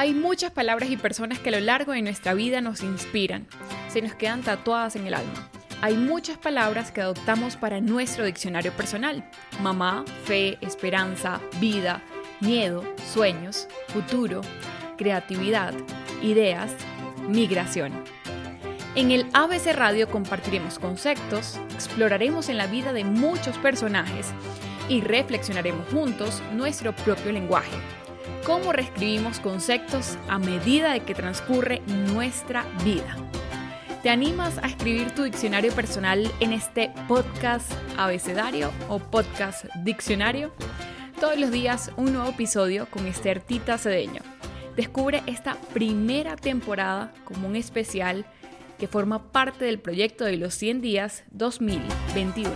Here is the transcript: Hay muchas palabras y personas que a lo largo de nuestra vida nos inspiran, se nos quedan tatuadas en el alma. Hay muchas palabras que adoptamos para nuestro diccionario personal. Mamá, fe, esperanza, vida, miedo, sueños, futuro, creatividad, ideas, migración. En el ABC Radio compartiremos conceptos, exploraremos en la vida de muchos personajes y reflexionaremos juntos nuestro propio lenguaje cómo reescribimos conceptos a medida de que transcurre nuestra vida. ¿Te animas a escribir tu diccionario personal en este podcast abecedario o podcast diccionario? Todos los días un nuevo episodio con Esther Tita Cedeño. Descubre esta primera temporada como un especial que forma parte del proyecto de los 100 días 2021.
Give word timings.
Hay 0.00 0.14
muchas 0.14 0.50
palabras 0.50 0.88
y 0.88 0.96
personas 0.96 1.40
que 1.40 1.50
a 1.50 1.52
lo 1.52 1.60
largo 1.60 1.92
de 1.92 2.00
nuestra 2.00 2.32
vida 2.32 2.62
nos 2.62 2.82
inspiran, 2.82 3.46
se 3.90 4.00
nos 4.00 4.14
quedan 4.14 4.40
tatuadas 4.40 4.96
en 4.96 5.06
el 5.06 5.12
alma. 5.12 5.50
Hay 5.82 5.94
muchas 5.94 6.38
palabras 6.38 6.90
que 6.90 7.02
adoptamos 7.02 7.56
para 7.56 7.82
nuestro 7.82 8.24
diccionario 8.24 8.72
personal. 8.72 9.28
Mamá, 9.60 10.06
fe, 10.24 10.56
esperanza, 10.62 11.38
vida, 11.60 12.00
miedo, 12.40 12.82
sueños, 13.12 13.68
futuro, 13.88 14.40
creatividad, 14.96 15.74
ideas, 16.22 16.72
migración. 17.28 17.92
En 18.94 19.10
el 19.10 19.26
ABC 19.34 19.74
Radio 19.74 20.08
compartiremos 20.08 20.78
conceptos, 20.78 21.60
exploraremos 21.74 22.48
en 22.48 22.56
la 22.56 22.68
vida 22.68 22.94
de 22.94 23.04
muchos 23.04 23.58
personajes 23.58 24.28
y 24.88 25.02
reflexionaremos 25.02 25.86
juntos 25.92 26.42
nuestro 26.54 26.96
propio 26.96 27.32
lenguaje 27.32 27.76
cómo 28.44 28.72
reescribimos 28.72 29.40
conceptos 29.40 30.18
a 30.28 30.38
medida 30.38 30.92
de 30.92 31.00
que 31.00 31.14
transcurre 31.14 31.82
nuestra 32.12 32.64
vida. 32.84 33.16
¿Te 34.02 34.08
animas 34.08 34.56
a 34.58 34.66
escribir 34.66 35.14
tu 35.14 35.24
diccionario 35.24 35.72
personal 35.72 36.30
en 36.40 36.52
este 36.52 36.90
podcast 37.06 37.70
abecedario 37.98 38.70
o 38.88 38.98
podcast 38.98 39.66
diccionario? 39.84 40.54
Todos 41.20 41.38
los 41.38 41.50
días 41.50 41.92
un 41.96 42.14
nuevo 42.14 42.30
episodio 42.30 42.86
con 42.86 43.06
Esther 43.06 43.40
Tita 43.40 43.76
Cedeño. 43.76 44.22
Descubre 44.74 45.22
esta 45.26 45.56
primera 45.74 46.36
temporada 46.36 47.12
como 47.24 47.46
un 47.46 47.56
especial 47.56 48.24
que 48.78 48.88
forma 48.88 49.30
parte 49.30 49.66
del 49.66 49.78
proyecto 49.78 50.24
de 50.24 50.38
los 50.38 50.54
100 50.54 50.80
días 50.80 51.24
2021. 51.32 52.50